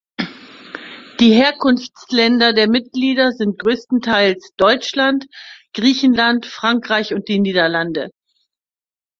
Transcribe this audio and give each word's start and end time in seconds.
Die 1.19 1.31
Herkunftsländer 1.35 2.53
der 2.53 2.67
Mitglieder 2.67 3.33
sind 3.33 3.59
größtenteils 3.59 4.49
Deutschland, 4.57 5.27
Griechenland, 5.75 6.47
Frankreich 6.47 7.13
und 7.13 7.27
die 7.27 7.37
Niederlande. 7.39 8.09